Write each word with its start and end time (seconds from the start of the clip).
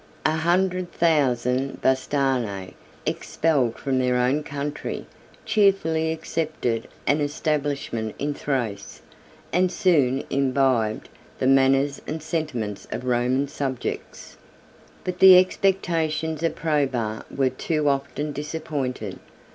A 0.25 0.31
hundred 0.37 0.91
thousand 0.91 1.79
Bastarnæ, 1.83 2.73
expelled 3.05 3.77
from 3.77 3.99
their 3.99 4.15
own 4.17 4.41
country, 4.41 5.05
cheerfully 5.45 6.11
accepted 6.11 6.87
an 7.05 7.21
establishment 7.21 8.15
in 8.17 8.33
Thrace, 8.33 9.03
and 9.53 9.71
soon 9.71 10.23
imbibed 10.31 11.07
the 11.37 11.45
manners 11.45 12.01
and 12.07 12.23
sentiments 12.23 12.87
of 12.91 13.05
Roman 13.05 13.47
subjects. 13.47 14.37
48 15.03 15.03
But 15.03 15.19
the 15.19 15.37
expectations 15.37 16.41
of 16.41 16.55
Probus 16.55 17.21
were 17.29 17.51
too 17.51 17.87
often 17.87 18.31
disappointed. 18.31 19.19